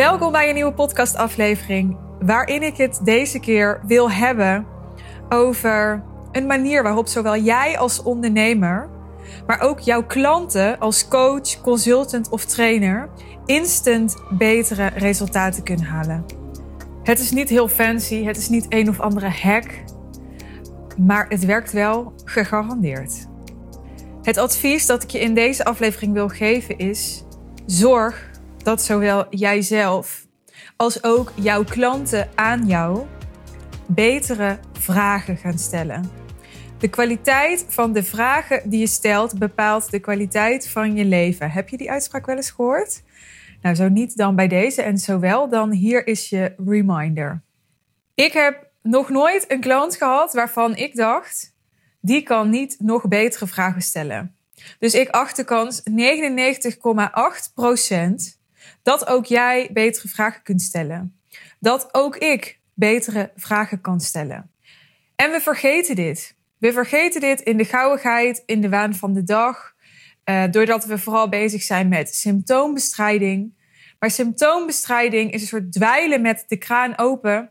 Welkom 0.00 0.32
bij 0.32 0.48
een 0.48 0.54
nieuwe 0.54 0.72
podcastaflevering 0.72 1.96
waarin 2.20 2.62
ik 2.62 2.76
het 2.76 3.00
deze 3.04 3.40
keer 3.40 3.80
wil 3.86 4.10
hebben 4.10 4.66
over 5.28 6.02
een 6.32 6.46
manier 6.46 6.82
waarop 6.82 7.06
zowel 7.06 7.36
jij 7.36 7.78
als 7.78 8.02
ondernemer, 8.02 8.88
maar 9.46 9.60
ook 9.60 9.78
jouw 9.78 10.06
klanten 10.06 10.78
als 10.78 11.08
coach, 11.08 11.60
consultant 11.60 12.28
of 12.28 12.44
trainer 12.44 13.08
instant 13.46 14.16
betere 14.30 14.86
resultaten 14.86 15.62
kunnen 15.62 15.86
halen. 15.86 16.24
Het 17.02 17.18
is 17.18 17.30
niet 17.30 17.48
heel 17.48 17.68
fancy, 17.68 18.24
het 18.24 18.36
is 18.36 18.48
niet 18.48 18.66
een 18.68 18.88
of 18.88 19.00
andere 19.00 19.28
hack, 19.28 19.66
maar 20.96 21.26
het 21.28 21.44
werkt 21.44 21.72
wel 21.72 22.12
gegarandeerd. 22.24 23.28
Het 24.22 24.36
advies 24.36 24.86
dat 24.86 25.02
ik 25.02 25.10
je 25.10 25.20
in 25.20 25.34
deze 25.34 25.64
aflevering 25.64 26.12
wil 26.12 26.28
geven 26.28 26.78
is: 26.78 27.24
zorg 27.66 28.29
dat 28.62 28.82
zowel 28.82 29.26
jijzelf 29.30 30.26
als 30.76 31.02
ook 31.02 31.32
jouw 31.34 31.64
klanten 31.64 32.28
aan 32.34 32.66
jou 32.66 33.06
betere 33.86 34.58
vragen 34.72 35.36
gaan 35.36 35.58
stellen. 35.58 36.10
De 36.78 36.88
kwaliteit 36.88 37.64
van 37.68 37.92
de 37.92 38.02
vragen 38.02 38.70
die 38.70 38.80
je 38.80 38.86
stelt 38.86 39.38
bepaalt 39.38 39.90
de 39.90 39.98
kwaliteit 39.98 40.68
van 40.68 40.96
je 40.96 41.04
leven. 41.04 41.50
Heb 41.50 41.68
je 41.68 41.76
die 41.76 41.90
uitspraak 41.90 42.26
wel 42.26 42.36
eens 42.36 42.50
gehoord? 42.50 43.02
Nou, 43.62 43.74
zo 43.74 43.88
niet 43.88 44.16
dan 44.16 44.36
bij 44.36 44.48
deze 44.48 44.82
en 44.82 44.98
zo 44.98 45.18
wel, 45.18 45.48
dan 45.48 45.70
hier 45.70 46.06
is 46.06 46.28
je 46.28 46.54
reminder. 46.66 47.42
Ik 48.14 48.32
heb 48.32 48.70
nog 48.82 49.08
nooit 49.08 49.50
een 49.50 49.60
klant 49.60 49.96
gehad 49.96 50.32
waarvan 50.32 50.76
ik 50.76 50.96
dacht, 50.96 51.54
die 52.00 52.22
kan 52.22 52.50
niet 52.50 52.76
nog 52.78 53.08
betere 53.08 53.46
vragen 53.46 53.82
stellen. 53.82 54.34
Dus 54.78 54.94
ik 54.94 55.08
acht 55.08 55.36
de 55.36 55.44
kans 55.44 55.82
99,8% 55.90 58.39
dat 58.82 59.06
ook 59.06 59.26
jij 59.26 59.70
betere 59.72 60.08
vragen 60.08 60.42
kunt 60.42 60.62
stellen. 60.62 61.20
Dat 61.58 61.88
ook 61.94 62.16
ik 62.16 62.60
betere 62.74 63.32
vragen 63.36 63.80
kan 63.80 64.00
stellen. 64.00 64.50
En 65.16 65.30
we 65.30 65.40
vergeten 65.40 65.94
dit. 65.94 66.36
We 66.58 66.72
vergeten 66.72 67.20
dit 67.20 67.40
in 67.40 67.56
de 67.56 67.64
gauwigheid, 67.64 68.42
in 68.46 68.60
de 68.60 68.68
waan 68.68 68.94
van 68.94 69.14
de 69.14 69.22
dag, 69.22 69.74
uh, 70.24 70.44
doordat 70.50 70.84
we 70.84 70.98
vooral 70.98 71.28
bezig 71.28 71.62
zijn 71.62 71.88
met 71.88 72.14
symptoombestrijding. 72.14 73.58
Maar 73.98 74.10
symptoombestrijding 74.10 75.32
is 75.32 75.40
een 75.40 75.46
soort 75.46 75.72
dweilen 75.72 76.22
met 76.22 76.44
de 76.48 76.56
kraan 76.56 76.98
open 76.98 77.50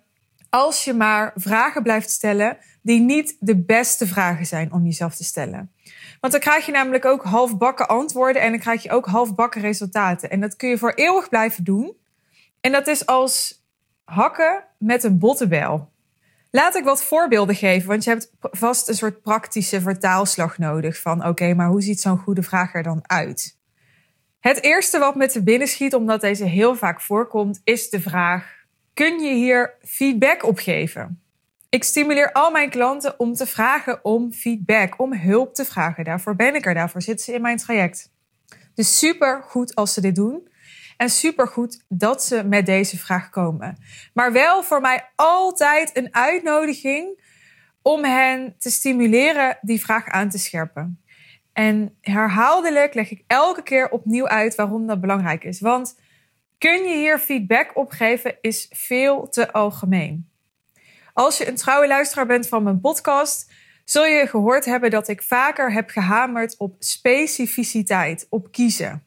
als 0.50 0.84
je 0.84 0.94
maar 0.94 1.32
vragen 1.36 1.84
blijft 1.84 2.10
stellen 2.10 2.58
die 2.82 3.00
niet 3.00 3.36
de 3.40 3.58
beste 3.58 4.08
vragen 4.08 4.46
zijn 4.46 4.74
om 4.74 4.86
jezelf 4.86 5.16
te 5.16 5.24
stellen. 5.24 5.72
Want 6.20 6.34
dan 6.34 6.42
krijg 6.42 6.66
je 6.66 6.72
namelijk 6.72 7.06
ook 7.06 7.24
halfbakken 7.24 7.88
antwoorden 7.88 8.42
en 8.42 8.50
dan 8.50 8.60
krijg 8.60 8.84
je 8.84 8.92
ook 8.92 9.06
halfbakken 9.06 9.62
resultaten. 9.62 10.30
En 10.30 10.40
dat 10.40 10.56
kun 10.56 10.70
je 10.70 10.78
voor 10.78 10.94
eeuwig 10.94 11.30
blijven 11.30 11.64
doen. 11.64 11.98
En 12.62 12.72
dat 12.72 12.88
is 12.88 13.06
als 13.06 13.64
hakken 14.04 14.64
met 14.78 15.04
een 15.04 15.20
bottenbel. 15.20 15.90
Laat 16.52 16.76
ik 16.76 16.84
wat 16.84 17.04
voorbeelden 17.04 17.56
geven, 17.56 17.88
want 17.90 18.04
je 18.04 18.10
hebt 18.10 18.32
vast 18.40 18.88
een 18.88 18.96
soort 18.96 19.22
praktische 19.22 19.82
vertaalslag 19.82 20.58
nodig 20.58 21.02
van 21.02 21.26
oké, 21.26 21.54
maar 21.54 21.68
hoe 21.68 21.82
ziet 21.82 22.02
zo'n 22.02 22.18
goede 22.18 22.44
vraag 22.44 22.76
er 22.76 22.84
dan 22.84 23.00
uit? 23.02 23.58
Het 24.40 24.64
eerste 24.64 25.00
wat 25.00 25.16
me 25.16 25.28
te 25.28 25.44
binnen 25.44 25.68
schiet, 25.68 25.94
omdat 25.94 26.22
deze 26.22 26.46
heel 26.46 26.76
vaak 26.76 27.02
voorkomt, 27.02 27.62
is 27.64 27.90
de 27.90 28.02
vraag: 28.02 28.66
kun 28.94 29.20
je 29.20 29.34
hier 29.34 29.74
feedback 29.82 30.44
op 30.44 30.58
geven? 30.58 31.22
Ik 31.70 31.84
stimuleer 31.84 32.32
al 32.32 32.52
mijn 32.52 32.70
klanten 32.70 33.20
om 33.20 33.34
te 33.34 33.46
vragen 33.46 34.06
om 34.06 34.34
feedback, 34.34 35.00
om 35.00 35.14
hulp 35.14 35.54
te 35.54 35.66
vragen. 35.66 36.04
Daarvoor 36.04 36.36
ben 36.36 36.56
ik 36.56 36.66
er, 36.66 36.74
daarvoor 36.74 37.02
zitten 37.02 37.26
ze 37.26 37.34
in 37.34 37.42
mijn 37.42 37.58
traject. 37.58 38.12
Dus 38.74 38.98
super 38.98 39.42
goed 39.44 39.76
als 39.76 39.94
ze 39.94 40.02
dit 40.02 40.16
doen. 40.16 40.48
En 40.98 41.10
super 41.10 41.48
goed 41.48 41.84
dat 41.88 42.24
ze 42.24 42.44
met 42.44 42.66
deze 42.66 42.98
vraag 42.98 43.30
komen. 43.30 43.78
Maar 44.14 44.32
wel 44.32 44.64
voor 44.64 44.82
mij 44.82 45.10
altijd 45.16 45.98
een 45.98 46.16
uitnodiging 46.16 47.22
om 47.82 48.04
hen 48.04 48.56
te 48.58 48.70
stimuleren 48.70 49.58
die 49.62 49.82
vraag 49.82 50.08
aan 50.08 50.30
te 50.30 50.38
scherpen. 50.38 51.04
En 51.54 51.98
herhaaldelijk 52.02 52.94
leg 52.94 53.12
ik 53.12 53.24
elke 53.28 53.64
keer 53.64 53.90
opnieuw 53.90 54.28
uit 54.28 54.56
waarom 54.56 54.88
dat 54.88 55.02
belangrijk 55.02 55.44
is. 55.44 55.60
Want 55.60 56.00
kun 56.58 56.84
je 56.84 56.96
hier 56.96 57.20
feedback 57.20 57.78
op 57.78 57.92
geven 57.92 58.38
is 58.42 58.68
veel 58.70 59.30
te 59.30 59.52
algemeen. 59.52 60.29
Als 61.14 61.38
je 61.38 61.48
een 61.48 61.56
trouwe 61.56 61.88
luisteraar 61.88 62.26
bent 62.26 62.48
van 62.48 62.64
mijn 62.64 62.80
podcast, 62.80 63.52
zul 63.86 64.06
je 64.06 64.28
gehoord 64.28 64.66
hebben 64.66 64.90
dat 64.90 65.08
ik 65.08 65.22
vaker 65.22 65.74
heb 65.74 65.90
gehamerd 65.90 66.56
op 66.58 66.76
specificiteit, 66.80 68.28
op 68.30 68.52
kiezen. 68.52 69.04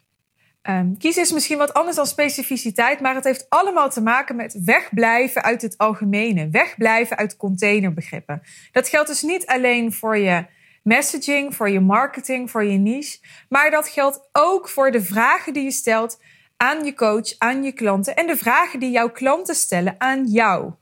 Um, 0.69 0.99
kiezen 0.99 1.23
is 1.23 1.33
misschien 1.33 1.59
wat 1.59 1.75
anders 1.75 1.97
dan 1.97 2.07
specificiteit, 2.07 3.01
maar 3.01 3.15
het 3.15 3.25
heeft 3.25 3.47
allemaal 3.49 3.91
te 3.91 4.03
maken 4.03 4.37
met 4.37 4.65
wegblijven 4.65 5.43
uit 5.43 5.63
het 5.63 5.79
algemene, 5.79 6.49
wegblijven 6.51 7.17
uit 7.17 7.37
containerbegrippen. 7.37 8.43
Dat 8.73 8.89
geldt 8.89 9.09
dus 9.09 9.23
niet 9.23 9.47
alleen 9.47 9.93
voor 9.93 10.19
je 10.19 10.47
messaging, 10.83 11.55
voor 11.57 11.71
je 11.71 11.81
marketing, 11.81 12.51
voor 12.51 12.65
je 12.65 12.79
niche, 12.79 13.19
maar 13.49 13.71
dat 13.71 13.89
geldt 13.89 14.29
ook 14.33 14.69
voor 14.69 14.91
de 14.91 15.03
vragen 15.03 15.53
die 15.53 15.65
je 15.65 15.71
stelt 15.71 16.19
aan 16.57 16.85
je 16.85 16.95
coach, 16.95 17.39
aan 17.39 17.63
je 17.63 17.73
klanten 17.73 18.17
en 18.17 18.27
de 18.27 18.37
vragen 18.37 18.81
die 18.81 18.91
jouw 18.91 19.11
klanten 19.11 19.55
stellen 19.55 19.95
aan 19.99 20.27
jou. 20.27 20.73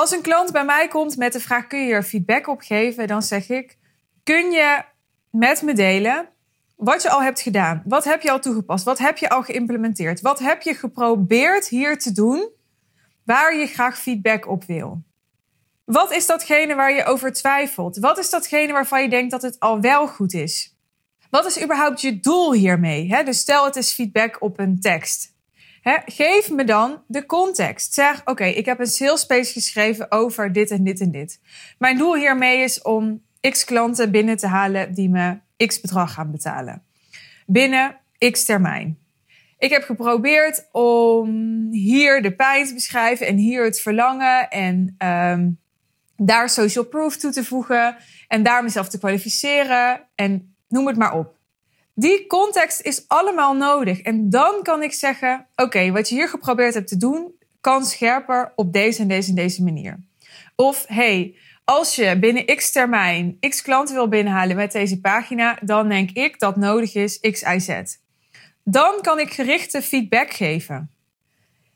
Als 0.00 0.10
een 0.10 0.22
klant 0.22 0.52
bij 0.52 0.64
mij 0.64 0.88
komt 0.88 1.16
met 1.16 1.32
de 1.32 1.40
vraag: 1.40 1.66
kun 1.66 1.86
je 1.86 1.92
er 1.92 2.02
feedback 2.02 2.46
op 2.46 2.60
geven? 2.60 3.06
Dan 3.06 3.22
zeg 3.22 3.48
ik: 3.48 3.78
kun 4.24 4.50
je 4.50 4.82
met 5.30 5.62
me 5.62 5.72
delen 5.72 6.28
wat 6.76 7.02
je 7.02 7.10
al 7.10 7.22
hebt 7.22 7.40
gedaan? 7.40 7.82
Wat 7.84 8.04
heb 8.04 8.22
je 8.22 8.30
al 8.30 8.40
toegepast? 8.40 8.84
Wat 8.84 8.98
heb 8.98 9.18
je 9.18 9.28
al 9.28 9.42
geïmplementeerd? 9.42 10.20
Wat 10.20 10.38
heb 10.38 10.62
je 10.62 10.74
geprobeerd 10.74 11.68
hier 11.68 11.98
te 11.98 12.12
doen 12.12 12.48
waar 13.24 13.56
je 13.56 13.66
graag 13.66 13.98
feedback 13.98 14.48
op 14.48 14.64
wil? 14.64 15.02
Wat 15.84 16.12
is 16.12 16.26
datgene 16.26 16.74
waar 16.74 16.94
je 16.94 17.04
over 17.04 17.32
twijfelt? 17.32 17.98
Wat 17.98 18.18
is 18.18 18.30
datgene 18.30 18.72
waarvan 18.72 19.02
je 19.02 19.08
denkt 19.08 19.30
dat 19.30 19.42
het 19.42 19.60
al 19.60 19.80
wel 19.80 20.08
goed 20.08 20.32
is? 20.32 20.76
Wat 21.30 21.46
is 21.46 21.62
überhaupt 21.62 22.00
je 22.00 22.20
doel 22.20 22.52
hiermee? 22.52 23.24
Dus 23.24 23.38
stel 23.38 23.64
het 23.64 23.76
is 23.76 23.92
feedback 23.92 24.36
op 24.42 24.58
een 24.58 24.80
tekst 24.80 25.38
geef 26.04 26.50
me 26.50 26.64
dan 26.64 27.02
de 27.06 27.26
context. 27.26 27.94
Zeg, 27.94 28.22
oké, 28.24 28.44
ik 28.44 28.66
heb 28.66 28.80
een 28.80 28.86
sales 28.86 29.26
page 29.26 29.52
geschreven 29.52 30.12
over 30.12 30.52
dit 30.52 30.70
en 30.70 30.84
dit 30.84 31.00
en 31.00 31.10
dit. 31.10 31.40
Mijn 31.78 31.98
doel 31.98 32.16
hiermee 32.16 32.62
is 32.62 32.82
om 32.82 33.22
x 33.40 33.64
klanten 33.64 34.10
binnen 34.10 34.36
te 34.36 34.46
halen 34.46 34.94
die 34.94 35.08
me 35.08 35.38
x 35.66 35.80
bedrag 35.80 36.12
gaan 36.12 36.30
betalen. 36.30 36.82
Binnen 37.46 37.96
x 38.30 38.44
termijn. 38.44 38.98
Ik 39.58 39.70
heb 39.70 39.82
geprobeerd 39.82 40.68
om 40.72 41.28
hier 41.70 42.22
de 42.22 42.34
pijn 42.34 42.66
te 42.66 42.74
beschrijven 42.74 43.26
en 43.26 43.36
hier 43.36 43.64
het 43.64 43.80
verlangen 43.80 44.50
en 44.50 44.94
um, 44.98 45.58
daar 46.16 46.48
social 46.48 46.84
proof 46.84 47.16
toe 47.16 47.30
te 47.30 47.44
voegen 47.44 47.96
en 48.28 48.42
daar 48.42 48.62
mezelf 48.62 48.88
te 48.88 48.98
kwalificeren 48.98 50.00
en 50.14 50.54
noem 50.68 50.86
het 50.86 50.96
maar 50.96 51.18
op. 51.18 51.39
Die 52.00 52.26
context 52.26 52.80
is 52.80 53.04
allemaal 53.08 53.54
nodig. 53.54 54.00
En 54.00 54.30
dan 54.30 54.62
kan 54.62 54.82
ik 54.82 54.92
zeggen: 54.92 55.46
oké, 55.56 55.90
wat 55.90 56.08
je 56.08 56.14
hier 56.14 56.28
geprobeerd 56.28 56.74
hebt 56.74 56.88
te 56.88 56.96
doen, 56.96 57.34
kan 57.60 57.84
scherper 57.84 58.52
op 58.56 58.72
deze 58.72 59.02
en 59.02 59.08
deze 59.08 59.28
en 59.28 59.34
deze 59.34 59.62
manier. 59.62 60.00
Of 60.56 60.84
hey, 60.88 61.34
als 61.64 61.94
je 61.94 62.18
binnen 62.18 62.56
x 62.56 62.72
termijn 62.72 63.36
x 63.40 63.62
klanten 63.62 63.94
wil 63.94 64.08
binnenhalen 64.08 64.56
met 64.56 64.72
deze 64.72 65.00
pagina, 65.00 65.58
dan 65.62 65.88
denk 65.88 66.10
ik 66.10 66.38
dat 66.38 66.56
nodig 66.56 66.94
is 66.94 67.20
x, 67.20 67.42
y, 67.42 67.58
z. 67.58 67.96
Dan 68.64 69.00
kan 69.00 69.18
ik 69.18 69.32
gerichte 69.32 69.82
feedback 69.82 70.32
geven. 70.32 70.90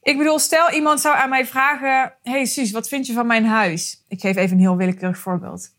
Ik 0.03 0.19
bedoel, 0.19 0.39
stel 0.39 0.71
iemand 0.71 1.01
zou 1.01 1.17
aan 1.17 1.29
mij 1.29 1.47
vragen: 1.47 2.13
Hey 2.23 2.45
Suus, 2.45 2.71
wat 2.71 2.89
vind 2.89 3.07
je 3.07 3.13
van 3.13 3.27
mijn 3.27 3.45
huis? 3.45 4.05
Ik 4.09 4.21
geef 4.21 4.37
even 4.37 4.57
een 4.57 4.63
heel 4.63 4.77
willekeurig 4.77 5.19
voorbeeld. 5.19 5.74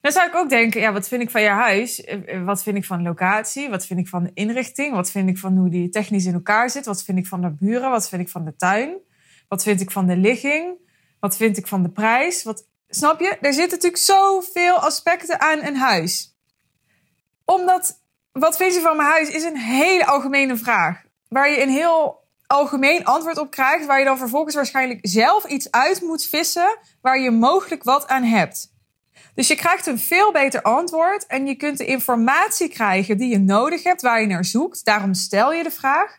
Dan 0.00 0.12
zou 0.12 0.28
ik 0.28 0.34
ook 0.34 0.48
denken, 0.48 0.80
ja, 0.80 0.92
wat 0.92 1.08
vind 1.08 1.22
ik 1.22 1.30
van 1.30 1.42
je 1.42 1.48
huis? 1.48 2.04
Eh, 2.04 2.34
eh, 2.34 2.44
wat 2.44 2.62
vind 2.62 2.76
ik 2.76 2.84
van 2.84 3.02
locatie? 3.02 3.68
Wat 3.68 3.86
vind 3.86 4.00
ik 4.00 4.08
van 4.08 4.22
de 4.22 4.30
inrichting? 4.34 4.94
Wat 4.94 5.10
vind 5.10 5.28
ik 5.28 5.38
van 5.38 5.56
hoe 5.56 5.68
die 5.68 5.88
technisch 5.88 6.24
in 6.24 6.34
elkaar 6.34 6.70
zit? 6.70 6.86
Wat 6.86 7.02
vind 7.02 7.18
ik 7.18 7.26
van 7.26 7.40
de 7.40 7.50
buren? 7.50 7.90
Wat 7.90 8.08
vind 8.08 8.22
ik 8.22 8.28
van 8.28 8.44
de 8.44 8.56
tuin? 8.56 8.96
Wat 9.48 9.62
vind 9.62 9.80
ik 9.80 9.90
van 9.90 10.06
de 10.06 10.16
ligging? 10.16 10.74
Wat 11.20 11.36
vind 11.36 11.56
ik 11.56 11.66
van 11.66 11.82
de 11.82 11.88
prijs? 11.88 12.42
Wat, 12.42 12.66
snap 12.88 13.20
je? 13.20 13.36
Er 13.40 13.52
zitten 13.52 13.78
natuurlijk 13.78 14.02
zoveel 14.02 14.74
aspecten 14.74 15.40
aan 15.40 15.62
een 15.64 15.76
huis. 15.76 16.36
Omdat, 17.44 18.00
wat 18.32 18.56
vind 18.56 18.74
je 18.74 18.80
van 18.80 18.96
mijn 18.96 19.08
huis? 19.08 19.30
Is 19.30 19.44
een 19.44 19.58
hele 19.58 20.06
algemene 20.06 20.56
vraag. 20.56 21.02
Waar 21.28 21.50
je 21.50 21.62
een 21.62 21.68
heel 21.68 22.28
algemeen 22.46 23.04
antwoord 23.04 23.38
op 23.38 23.50
krijgt. 23.50 23.86
Waar 23.86 23.98
je 23.98 24.04
dan 24.04 24.18
vervolgens 24.18 24.54
waarschijnlijk 24.54 24.98
zelf 25.02 25.44
iets 25.44 25.70
uit 25.70 26.00
moet 26.00 26.26
vissen. 26.26 26.78
Waar 27.00 27.20
je 27.20 27.30
mogelijk 27.30 27.82
wat 27.82 28.08
aan 28.08 28.22
hebt. 28.22 28.78
Dus 29.34 29.48
je 29.48 29.54
krijgt 29.54 29.86
een 29.86 29.98
veel 29.98 30.32
beter 30.32 30.62
antwoord 30.62 31.26
en 31.26 31.46
je 31.46 31.54
kunt 31.54 31.78
de 31.78 31.84
informatie 31.84 32.68
krijgen 32.68 33.18
die 33.18 33.30
je 33.30 33.38
nodig 33.38 33.82
hebt, 33.82 34.02
waar 34.02 34.20
je 34.20 34.26
naar 34.26 34.44
zoekt. 34.44 34.84
Daarom 34.84 35.14
stel 35.14 35.52
je 35.52 35.62
de 35.62 35.70
vraag. 35.70 36.18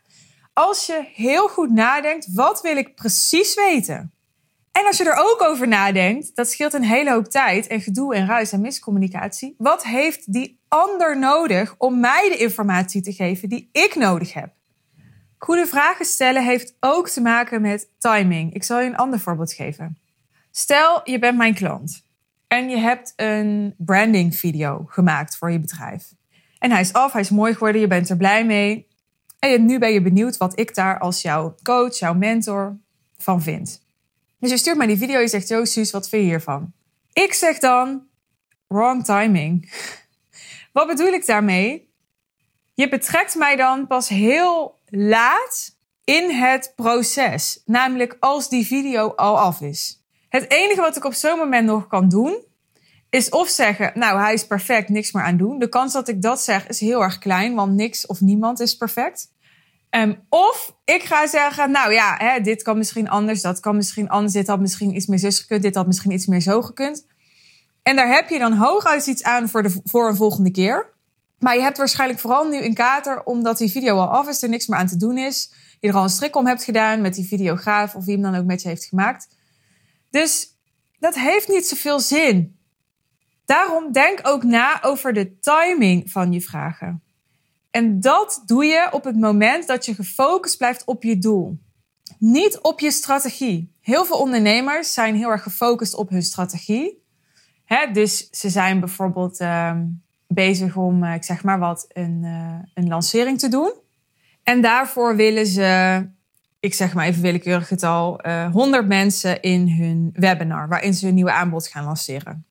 Als 0.53 0.85
je 0.85 1.05
heel 1.13 1.47
goed 1.47 1.71
nadenkt, 1.71 2.33
wat 2.33 2.61
wil 2.61 2.77
ik 2.77 2.95
precies 2.95 3.53
weten? 3.53 4.11
En 4.71 4.85
als 4.85 4.97
je 4.97 5.03
er 5.03 5.17
ook 5.17 5.41
over 5.41 5.67
nadenkt, 5.67 6.35
dat 6.35 6.49
scheelt 6.49 6.73
een 6.73 6.83
hele 6.83 7.11
hoop 7.11 7.25
tijd 7.25 7.67
en 7.67 7.81
gedoe 7.81 8.15
en 8.15 8.27
ruis 8.27 8.51
en 8.51 8.61
miscommunicatie. 8.61 9.55
Wat 9.57 9.83
heeft 9.83 10.33
die 10.33 10.59
ander 10.67 11.19
nodig 11.19 11.75
om 11.77 11.99
mij 11.99 12.29
de 12.29 12.37
informatie 12.37 13.01
te 13.01 13.13
geven 13.13 13.49
die 13.49 13.69
ik 13.71 13.95
nodig 13.95 14.33
heb? 14.33 14.53
Goede 15.37 15.67
vragen 15.67 16.05
stellen 16.05 16.43
heeft 16.43 16.75
ook 16.79 17.09
te 17.09 17.21
maken 17.21 17.61
met 17.61 17.89
timing. 17.97 18.53
Ik 18.53 18.63
zal 18.63 18.79
je 18.79 18.87
een 18.87 18.97
ander 18.97 19.19
voorbeeld 19.19 19.53
geven. 19.53 19.97
Stel, 20.51 21.01
je 21.03 21.19
bent 21.19 21.37
mijn 21.37 21.53
klant 21.53 22.03
en 22.51 22.69
je 22.69 22.77
hebt 22.77 23.13
een 23.15 23.73
branding 23.77 24.35
video 24.35 24.85
gemaakt 24.87 25.37
voor 25.37 25.51
je 25.51 25.59
bedrijf. 25.59 26.13
En 26.59 26.71
hij 26.71 26.81
is 26.81 26.93
af, 26.93 27.11
hij 27.11 27.21
is 27.21 27.29
mooi 27.29 27.53
geworden, 27.53 27.81
je 27.81 27.87
bent 27.87 28.09
er 28.09 28.17
blij 28.17 28.45
mee. 28.45 28.87
En 29.39 29.65
nu 29.65 29.79
ben 29.79 29.93
je 29.93 30.01
benieuwd 30.01 30.37
wat 30.37 30.59
ik 30.59 30.75
daar 30.75 30.99
als 30.99 31.21
jouw 31.21 31.55
coach, 31.63 31.97
jouw 31.97 32.13
mentor 32.13 32.77
van 33.17 33.41
vind. 33.41 33.85
Dus 34.39 34.49
je 34.49 34.57
stuurt 34.57 34.77
mij 34.77 34.87
die 34.87 34.97
video, 34.97 35.19
je 35.19 35.27
zegt, 35.27 35.47
Jo 35.47 35.65
Suus, 35.65 35.91
wat 35.91 36.09
vind 36.09 36.23
je 36.23 36.27
hiervan? 36.27 36.73
Ik 37.13 37.33
zeg 37.33 37.57
dan, 37.57 38.07
wrong 38.67 39.05
timing. 39.05 39.71
Wat 40.73 40.87
bedoel 40.87 41.13
ik 41.13 41.25
daarmee? 41.25 41.89
Je 42.73 42.89
betrekt 42.89 43.35
mij 43.35 43.55
dan 43.55 43.87
pas 43.87 44.09
heel 44.09 44.79
laat 44.85 45.75
in 46.03 46.29
het 46.29 46.73
proces. 46.75 47.61
Namelijk 47.65 48.17
als 48.19 48.49
die 48.49 48.65
video 48.65 49.09
al 49.09 49.39
af 49.39 49.61
is. 49.61 50.00
Het 50.31 50.51
enige 50.51 50.81
wat 50.81 50.95
ik 50.95 51.05
op 51.05 51.13
zo'n 51.13 51.37
moment 51.37 51.65
nog 51.65 51.87
kan 51.87 52.09
doen, 52.09 52.43
is 53.09 53.29
of 53.29 53.49
zeggen, 53.49 53.91
nou 53.93 54.19
hij 54.19 54.33
is 54.33 54.47
perfect, 54.47 54.89
niks 54.89 55.11
meer 55.11 55.23
aan 55.23 55.37
doen. 55.37 55.59
De 55.59 55.69
kans 55.69 55.93
dat 55.93 56.07
ik 56.07 56.21
dat 56.21 56.41
zeg 56.41 56.67
is 56.67 56.79
heel 56.79 57.01
erg 57.01 57.17
klein, 57.17 57.55
want 57.55 57.73
niks 57.73 58.05
of 58.05 58.21
niemand 58.21 58.59
is 58.59 58.77
perfect. 58.77 59.31
Um, 59.89 60.25
of 60.29 60.75
ik 60.85 61.03
ga 61.03 61.27
zeggen, 61.27 61.71
nou 61.71 61.93
ja, 61.93 62.15
hè, 62.17 62.39
dit 62.39 62.61
kan 62.61 62.77
misschien 62.77 63.09
anders, 63.09 63.41
dat 63.41 63.59
kan 63.59 63.75
misschien 63.75 64.09
anders, 64.09 64.33
dit 64.33 64.47
had 64.47 64.59
misschien 64.59 64.95
iets 64.95 65.05
meer 65.05 65.19
zus 65.19 65.39
gekund, 65.39 65.61
dit 65.61 65.75
had 65.75 65.87
misschien 65.87 66.11
iets 66.11 66.25
meer 66.25 66.39
zo 66.39 66.61
gekund. 66.61 67.05
En 67.83 67.95
daar 67.95 68.13
heb 68.13 68.29
je 68.29 68.39
dan 68.39 68.53
hooguit 68.53 69.07
iets 69.07 69.23
aan 69.23 69.49
voor, 69.49 69.63
de, 69.63 69.81
voor 69.83 70.09
een 70.09 70.15
volgende 70.15 70.51
keer. 70.51 70.89
Maar 71.39 71.55
je 71.55 71.61
hebt 71.61 71.77
waarschijnlijk 71.77 72.19
vooral 72.19 72.47
nu 72.47 72.63
een 72.63 72.73
kater, 72.73 73.23
omdat 73.23 73.57
die 73.57 73.71
video 73.71 73.97
al 73.97 74.07
af 74.07 74.27
is, 74.27 74.43
er 74.43 74.49
niks 74.49 74.67
meer 74.67 74.79
aan 74.79 74.87
te 74.87 74.97
doen 74.97 75.17
is. 75.17 75.51
Je 75.79 75.87
er 75.87 75.95
al 75.95 76.03
een 76.03 76.09
strik 76.09 76.35
om 76.35 76.47
hebt 76.47 76.63
gedaan 76.63 77.01
met 77.01 77.13
die 77.13 77.27
videograaf 77.27 77.95
of 77.95 78.05
wie 78.05 78.13
hem 78.13 78.23
dan 78.23 78.35
ook 78.35 78.45
met 78.45 78.61
je 78.61 78.67
heeft 78.67 78.85
gemaakt. 78.85 79.27
Dus 80.11 80.57
dat 80.99 81.15
heeft 81.15 81.47
niet 81.47 81.67
zoveel 81.67 81.99
zin. 81.99 82.59
Daarom 83.45 83.91
denk 83.91 84.19
ook 84.23 84.43
na 84.43 84.83
over 84.83 85.13
de 85.13 85.39
timing 85.39 86.11
van 86.11 86.31
je 86.31 86.41
vragen. 86.41 87.03
En 87.71 87.99
dat 87.99 88.43
doe 88.45 88.65
je 88.65 88.87
op 88.91 89.03
het 89.03 89.15
moment 89.15 89.67
dat 89.67 89.85
je 89.85 89.95
gefocust 89.95 90.57
blijft 90.57 90.85
op 90.85 91.03
je 91.03 91.17
doel. 91.17 91.59
Niet 92.19 92.59
op 92.59 92.79
je 92.79 92.91
strategie. 92.91 93.75
Heel 93.81 94.05
veel 94.05 94.19
ondernemers 94.19 94.93
zijn 94.93 95.15
heel 95.15 95.29
erg 95.29 95.43
gefocust 95.43 95.93
op 95.93 96.09
hun 96.09 96.23
strategie. 96.23 97.03
dus 97.93 98.29
ze 98.29 98.49
zijn 98.49 98.79
bijvoorbeeld 98.79 99.39
ehm, 99.39 99.85
bezig 100.27 100.75
om, 100.75 101.03
eh, 101.03 101.13
ik 101.13 101.23
zeg 101.23 101.43
maar 101.43 101.59
wat, 101.59 101.85
een, 101.87 102.19
uh, 102.23 102.59
een 102.73 102.87
lancering 102.87 103.39
te 103.39 103.47
doen. 103.47 103.73
En 104.43 104.61
daarvoor 104.61 105.15
willen 105.15 105.47
ze, 105.47 106.09
ik 106.61 106.73
zeg 106.73 106.93
maar 106.93 107.05
even 107.05 107.21
willekeurig 107.21 107.67
getal, 107.67 108.25
uh, 108.25 108.43
eh, 108.43 108.51
100 108.51 108.87
mensen 108.87 109.41
in 109.41 109.69
hun 109.69 110.09
webinar, 110.13 110.67
waarin 110.67 110.93
ze 110.93 111.07
een 111.07 111.13
nieuwe 111.13 111.31
aanbod 111.31 111.67
gaan 111.67 111.85
lanceren. 111.85 112.45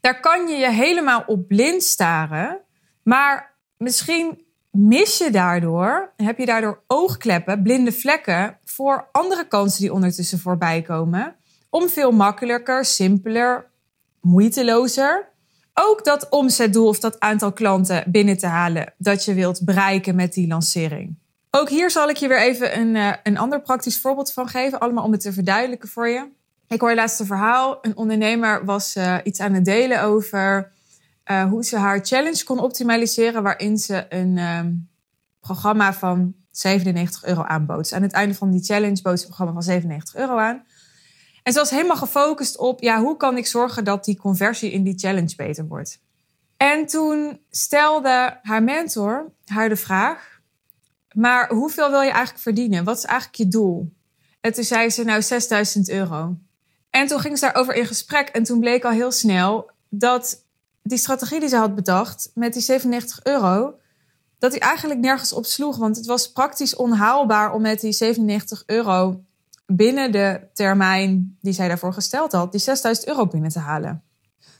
Daar 0.00 0.20
kan 0.20 0.48
je 0.48 0.56
je 0.56 0.72
helemaal 0.72 1.22
op 1.26 1.48
blind 1.48 1.82
staren, 1.82 2.60
maar 3.02 3.56
misschien 3.76 4.44
mis 4.70 5.18
je 5.18 5.30
daardoor, 5.30 6.12
heb 6.16 6.38
je 6.38 6.46
daardoor 6.46 6.82
oogkleppen, 6.86 7.62
blinde 7.62 7.92
vlekken 7.92 8.58
voor 8.64 9.08
andere 9.12 9.48
kansen 9.48 9.80
die 9.80 9.92
ondertussen 9.92 10.38
voorbij 10.38 10.82
komen. 10.82 11.36
Om 11.70 11.88
veel 11.88 12.10
makkelijker, 12.12 12.84
simpeler, 12.84 13.70
moeitelozer 14.20 15.28
ook 15.74 16.04
dat 16.04 16.28
omzetdoel 16.28 16.86
of 16.86 16.98
dat 16.98 17.20
aantal 17.20 17.52
klanten 17.52 18.04
binnen 18.06 18.38
te 18.38 18.46
halen 18.46 18.94
dat 18.96 19.24
je 19.24 19.34
wilt 19.34 19.64
bereiken 19.64 20.14
met 20.14 20.32
die 20.32 20.48
lancering. 20.48 21.18
Ook 21.50 21.68
hier 21.68 21.90
zal 21.90 22.08
ik 22.08 22.16
je 22.16 22.28
weer 22.28 22.40
even 22.40 22.78
een, 22.78 22.94
uh, 22.94 23.12
een 23.22 23.38
ander 23.38 23.60
praktisch 23.60 24.00
voorbeeld 24.00 24.32
van 24.32 24.48
geven, 24.48 24.78
allemaal 24.78 25.04
om 25.04 25.12
het 25.12 25.20
te 25.20 25.32
verduidelijken 25.32 25.88
voor 25.88 26.08
je. 26.08 26.28
Ik 26.68 26.80
hoor 26.80 26.90
je 26.90 26.96
laatste 26.96 27.26
verhaal. 27.26 27.78
Een 27.82 27.96
ondernemer 27.96 28.64
was 28.64 28.96
uh, 28.96 29.16
iets 29.22 29.40
aan 29.40 29.52
het 29.52 29.64
delen 29.64 30.02
over 30.02 30.72
uh, 31.30 31.44
hoe 31.44 31.64
ze 31.64 31.76
haar 31.76 31.98
challenge 32.02 32.44
kon 32.44 32.58
optimaliseren, 32.58 33.42
waarin 33.42 33.78
ze 33.78 34.06
een 34.08 34.38
um, 34.38 34.88
programma 35.40 35.92
van 35.92 36.34
97 36.50 37.24
euro 37.24 37.42
aanbood. 37.42 37.92
Aan 37.92 38.02
het 38.02 38.12
einde 38.12 38.34
van 38.34 38.50
die 38.50 38.64
challenge 38.64 39.02
bood 39.02 39.18
ze 39.18 39.22
een 39.22 39.34
programma 39.34 39.52
van 39.52 39.62
97 39.62 40.16
euro 40.16 40.36
aan. 40.36 40.64
En 41.42 41.52
ze 41.52 41.58
was 41.58 41.70
helemaal 41.70 41.96
gefocust 41.96 42.58
op, 42.58 42.80
ja, 42.80 43.00
hoe 43.00 43.16
kan 43.16 43.36
ik 43.36 43.46
zorgen 43.46 43.84
dat 43.84 44.04
die 44.04 44.16
conversie 44.16 44.70
in 44.70 44.82
die 44.82 44.98
challenge 44.98 45.36
beter 45.36 45.66
wordt? 45.66 46.00
En 46.56 46.86
toen 46.86 47.40
stelde 47.50 48.38
haar 48.42 48.62
mentor 48.62 49.32
haar 49.44 49.68
de 49.68 49.76
vraag, 49.76 50.37
maar 51.14 51.50
hoeveel 51.50 51.90
wil 51.90 52.00
je 52.00 52.10
eigenlijk 52.10 52.42
verdienen? 52.42 52.84
Wat 52.84 52.96
is 52.96 53.04
eigenlijk 53.04 53.38
je 53.38 53.48
doel? 53.48 53.92
En 54.40 54.52
toen 54.52 54.64
zei 54.64 54.90
ze, 54.90 55.04
nou, 55.04 55.22
6000 55.22 55.88
euro. 55.88 56.36
En 56.90 57.06
toen 57.06 57.20
ging 57.20 57.38
ze 57.38 57.44
daarover 57.44 57.74
in 57.74 57.86
gesprek 57.86 58.28
en 58.28 58.42
toen 58.42 58.60
bleek 58.60 58.84
al 58.84 58.90
heel 58.90 59.12
snel 59.12 59.70
dat 59.88 60.44
die 60.82 60.98
strategie 60.98 61.40
die 61.40 61.48
ze 61.48 61.56
had 61.56 61.74
bedacht 61.74 62.30
met 62.34 62.52
die 62.52 62.62
97 62.62 63.20
euro, 63.22 63.78
dat 64.38 64.52
die 64.52 64.60
eigenlijk 64.60 65.00
nergens 65.00 65.32
op 65.32 65.46
sloeg. 65.46 65.76
Want 65.76 65.96
het 65.96 66.06
was 66.06 66.32
praktisch 66.32 66.76
onhaalbaar 66.76 67.52
om 67.52 67.62
met 67.62 67.80
die 67.80 67.92
97 67.92 68.62
euro 68.66 69.24
binnen 69.66 70.12
de 70.12 70.40
termijn 70.52 71.36
die 71.40 71.52
zij 71.52 71.68
daarvoor 71.68 71.92
gesteld 71.92 72.32
had, 72.32 72.52
die 72.52 72.60
6000 72.60 73.08
euro 73.08 73.26
binnen 73.26 73.50
te 73.50 73.58
halen. 73.58 74.02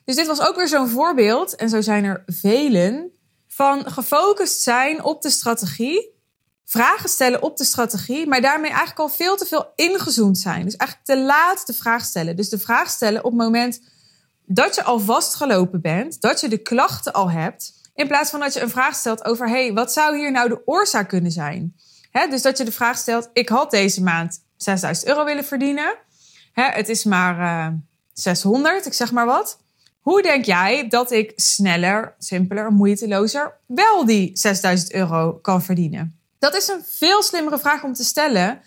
Dus 0.04 0.16
dit 0.16 0.26
was 0.26 0.40
ook 0.40 0.56
weer 0.56 0.68
zo'n 0.68 0.88
voorbeeld, 0.88 1.56
en 1.56 1.68
zo 1.68 1.80
zijn 1.80 2.04
er 2.04 2.22
velen, 2.26 3.10
van 3.46 3.90
gefocust 3.90 4.60
zijn 4.60 5.04
op 5.04 5.22
de 5.22 5.30
strategie, 5.30 6.17
vragen 6.68 7.08
stellen 7.08 7.42
op 7.42 7.56
de 7.56 7.64
strategie, 7.64 8.26
maar 8.26 8.40
daarmee 8.40 8.70
eigenlijk 8.70 9.00
al 9.00 9.08
veel 9.08 9.36
te 9.36 9.46
veel 9.46 9.72
ingezoomd 9.74 10.38
zijn. 10.38 10.64
Dus 10.64 10.76
eigenlijk 10.76 11.10
te 11.10 11.24
laat 11.26 11.66
de 11.66 11.72
vraag 11.72 12.04
stellen. 12.04 12.36
Dus 12.36 12.48
de 12.48 12.58
vraag 12.58 12.90
stellen 12.90 13.24
op 13.24 13.30
het 13.30 13.40
moment 13.40 13.80
dat 14.44 14.74
je 14.74 14.82
al 14.82 15.00
vastgelopen 15.00 15.80
bent, 15.80 16.20
dat 16.20 16.40
je 16.40 16.48
de 16.48 16.58
klachten 16.58 17.12
al 17.12 17.30
hebt, 17.30 17.72
in 17.94 18.06
plaats 18.06 18.30
van 18.30 18.40
dat 18.40 18.54
je 18.54 18.60
een 18.60 18.70
vraag 18.70 18.94
stelt 18.94 19.24
over, 19.24 19.48
hey, 19.48 19.72
wat 19.72 19.92
zou 19.92 20.16
hier 20.16 20.32
nou 20.32 20.48
de 20.48 20.62
oorzaak 20.64 21.08
kunnen 21.08 21.32
zijn? 21.32 21.76
dus 22.30 22.42
dat 22.42 22.58
je 22.58 22.64
de 22.64 22.72
vraag 22.72 22.98
stelt, 22.98 23.30
ik 23.32 23.48
had 23.48 23.70
deze 23.70 24.02
maand 24.02 24.44
6000 24.56 25.08
euro 25.08 25.24
willen 25.24 25.44
verdienen. 25.44 25.96
Het 26.52 26.88
is 26.88 27.04
maar 27.04 27.38
uh, 27.38 27.66
eh, 27.66 27.72
600, 28.12 28.86
ik 28.86 28.92
zeg 28.92 29.12
maar 29.12 29.26
wat. 29.26 29.58
Hoe 30.00 30.22
denk 30.22 30.44
jij 30.44 30.88
dat 30.88 31.10
ik 31.10 31.32
sneller, 31.36 32.14
simpeler, 32.18 32.72
moeitelozer 32.72 33.56
wel 33.66 34.04
die 34.04 34.30
6000 34.34 34.92
euro 34.92 35.32
kan 35.32 35.62
verdienen? 35.62 36.17
Dat 36.38 36.54
is 36.54 36.68
een 36.68 36.84
veel 36.84 37.22
slimmere 37.22 37.58
vraag 37.58 37.84
om 37.84 37.92
te 37.92 38.04
stellen 38.04 38.60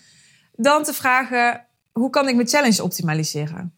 dan 0.52 0.82
te 0.82 0.92
vragen: 0.92 1.66
hoe 1.92 2.10
kan 2.10 2.28
ik 2.28 2.34
mijn 2.34 2.48
challenge 2.48 2.82
optimaliseren? 2.82 3.74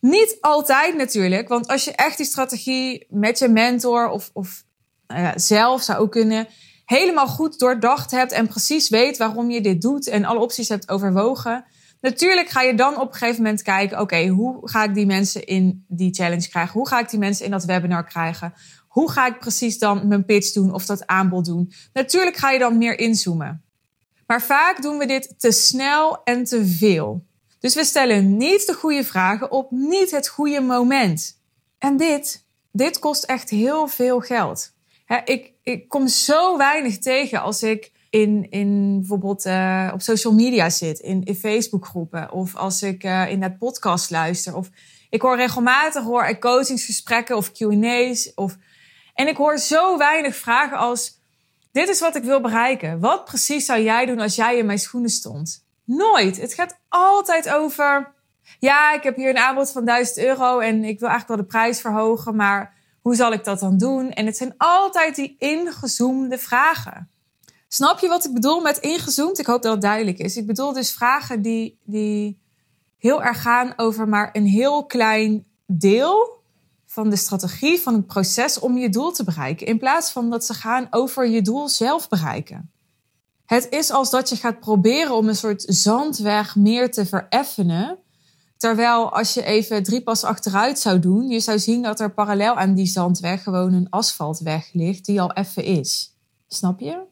Niet 0.00 0.36
altijd 0.40 0.96
natuurlijk, 0.96 1.48
want 1.48 1.68
als 1.68 1.84
je 1.84 1.92
echt 1.92 2.16
die 2.16 2.26
strategie 2.26 3.06
met 3.10 3.38
je 3.38 3.48
mentor 3.48 4.08
of, 4.08 4.30
of 4.32 4.64
nou 5.06 5.38
zelf 5.38 5.82
zou 5.82 6.08
kunnen, 6.08 6.48
helemaal 6.84 7.26
goed 7.26 7.58
doordacht 7.58 8.10
hebt 8.10 8.32
en 8.32 8.48
precies 8.48 8.88
weet 8.88 9.16
waarom 9.16 9.50
je 9.50 9.60
dit 9.60 9.82
doet 9.82 10.06
en 10.06 10.24
alle 10.24 10.40
opties 10.40 10.68
hebt 10.68 10.88
overwogen, 10.88 11.64
natuurlijk 12.00 12.48
ga 12.48 12.62
je 12.62 12.74
dan 12.74 13.00
op 13.00 13.08
een 13.12 13.18
gegeven 13.18 13.42
moment 13.42 13.62
kijken: 13.62 14.00
oké, 14.00 14.26
hoe 14.26 14.68
ga 14.68 14.84
ik 14.84 14.94
die 14.94 15.06
mensen 15.06 15.46
in 15.46 15.84
die 15.88 16.14
challenge 16.14 16.48
krijgen? 16.48 16.72
Hoe 16.72 16.88
ga 16.88 17.00
ik 17.00 17.10
die 17.10 17.18
mensen 17.18 17.44
in 17.44 17.50
dat 17.50 17.64
webinar 17.64 18.04
krijgen? 18.04 18.54
Hoe 18.92 19.10
ga 19.10 19.26
ik 19.26 19.38
precies 19.38 19.78
dan 19.78 20.08
mijn 20.08 20.24
pitch 20.24 20.52
doen 20.52 20.72
of 20.72 20.86
dat 20.86 21.06
aanbod 21.06 21.44
doen? 21.44 21.72
Natuurlijk 21.92 22.36
ga 22.36 22.50
je 22.50 22.58
dan 22.58 22.78
meer 22.78 22.98
inzoomen. 22.98 23.62
Maar 24.26 24.42
vaak 24.42 24.82
doen 24.82 24.98
we 24.98 25.06
dit 25.06 25.34
te 25.38 25.50
snel 25.50 26.22
en 26.24 26.44
te 26.44 26.66
veel. 26.66 27.24
Dus 27.58 27.74
we 27.74 27.84
stellen 27.84 28.36
niet 28.36 28.66
de 28.66 28.72
goede 28.72 29.04
vragen 29.04 29.50
op 29.50 29.70
niet 29.70 30.10
het 30.10 30.28
goede 30.28 30.60
moment. 30.60 31.40
En 31.78 31.96
dit, 31.96 32.44
dit 32.72 32.98
kost 32.98 33.24
echt 33.24 33.50
heel 33.50 33.88
veel 33.88 34.20
geld. 34.20 34.72
ik, 35.24 35.52
ik 35.62 35.88
kom 35.88 36.08
zo 36.08 36.56
weinig 36.56 36.98
tegen 36.98 37.42
als 37.42 37.62
ik 37.62 37.92
in, 38.10 38.46
in 38.50 38.98
bijvoorbeeld 38.98 39.46
uh, 39.46 39.90
op 39.92 40.02
social 40.02 40.32
media 40.34 40.70
zit, 40.70 40.98
in, 40.98 41.24
in 41.24 41.34
Facebookgroepen, 41.34 42.32
of 42.32 42.56
als 42.56 42.82
ik 42.82 43.04
uh, 43.04 43.30
in 43.30 43.40
dat 43.40 43.58
podcast 43.58 44.10
luister. 44.10 44.56
Of 44.56 44.70
ik 45.10 45.22
hoor 45.22 45.36
regelmatig 45.36 46.04
hoor 46.04 46.38
coachingsgesprekken 46.38 47.36
of 47.36 47.52
QA's. 47.52 48.32
Of, 48.34 48.56
en 49.14 49.28
ik 49.28 49.36
hoor 49.36 49.58
zo 49.58 49.98
weinig 49.98 50.36
vragen 50.36 50.76
als: 50.76 51.20
Dit 51.72 51.88
is 51.88 52.00
wat 52.00 52.16
ik 52.16 52.24
wil 52.24 52.40
bereiken. 52.40 53.00
Wat 53.00 53.24
precies 53.24 53.64
zou 53.64 53.80
jij 53.80 54.06
doen 54.06 54.20
als 54.20 54.34
jij 54.34 54.58
in 54.58 54.66
mijn 54.66 54.78
schoenen 54.78 55.10
stond? 55.10 55.64
Nooit. 55.84 56.40
Het 56.40 56.54
gaat 56.54 56.78
altijd 56.88 57.50
over. 57.50 58.12
Ja, 58.58 58.92
ik 58.92 59.02
heb 59.02 59.16
hier 59.16 59.28
een 59.28 59.38
aanbod 59.38 59.72
van 59.72 59.84
1000 59.84 60.18
euro 60.18 60.58
en 60.58 60.84
ik 60.84 60.98
wil 61.00 61.08
eigenlijk 61.08 61.28
wel 61.28 61.36
de 61.36 61.44
prijs 61.44 61.80
verhogen, 61.80 62.36
maar 62.36 62.74
hoe 63.00 63.14
zal 63.14 63.32
ik 63.32 63.44
dat 63.44 63.60
dan 63.60 63.78
doen? 63.78 64.10
En 64.10 64.26
het 64.26 64.36
zijn 64.36 64.54
altijd 64.56 65.16
die 65.16 65.36
ingezoomde 65.38 66.38
vragen. 66.38 67.10
Snap 67.68 67.98
je 67.98 68.08
wat 68.08 68.24
ik 68.24 68.32
bedoel 68.32 68.60
met 68.60 68.78
ingezoomd? 68.78 69.38
Ik 69.38 69.46
hoop 69.46 69.62
dat 69.62 69.72
het 69.72 69.82
duidelijk 69.82 70.18
is. 70.18 70.36
Ik 70.36 70.46
bedoel 70.46 70.72
dus 70.72 70.92
vragen 70.92 71.42
die, 71.42 71.78
die 71.84 72.40
heel 72.98 73.22
erg 73.22 73.42
gaan 73.42 73.72
over 73.76 74.08
maar 74.08 74.30
een 74.32 74.46
heel 74.46 74.86
klein 74.86 75.46
deel 75.66 76.41
van 76.92 77.10
de 77.10 77.16
strategie, 77.16 77.80
van 77.80 77.94
het 77.94 78.06
proces 78.06 78.58
om 78.58 78.78
je 78.78 78.88
doel 78.88 79.12
te 79.12 79.24
bereiken. 79.24 79.66
In 79.66 79.78
plaats 79.78 80.10
van 80.10 80.30
dat 80.30 80.44
ze 80.44 80.54
gaan 80.54 80.86
over 80.90 81.28
je 81.28 81.42
doel 81.42 81.68
zelf 81.68 82.08
bereiken. 82.08 82.70
Het 83.46 83.66
is 83.70 83.90
als 83.90 84.10
dat 84.10 84.28
je 84.28 84.36
gaat 84.36 84.60
proberen 84.60 85.14
om 85.14 85.28
een 85.28 85.36
soort 85.36 85.64
zandweg 85.66 86.56
meer 86.56 86.90
te 86.90 87.06
vereffenen. 87.06 87.98
Terwijl 88.56 89.12
als 89.12 89.34
je 89.34 89.44
even 89.44 89.82
drie 89.82 90.02
pas 90.02 90.24
achteruit 90.24 90.78
zou 90.78 90.98
doen, 90.98 91.28
je 91.28 91.40
zou 91.40 91.58
zien 91.58 91.82
dat 91.82 92.00
er 92.00 92.12
parallel 92.12 92.54
aan 92.54 92.74
die 92.74 92.86
zandweg 92.86 93.42
gewoon 93.42 93.72
een 93.72 93.90
asfaltweg 93.90 94.68
ligt 94.72 95.04
die 95.04 95.20
al 95.20 95.32
even 95.32 95.64
is. 95.64 96.16
Snap 96.48 96.80
je? 96.80 97.02